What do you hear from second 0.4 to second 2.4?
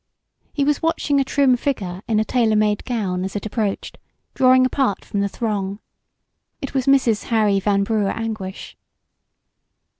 He was watching a trim figure in a